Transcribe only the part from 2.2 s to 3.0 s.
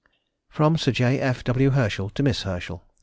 MISS HERSCHEL.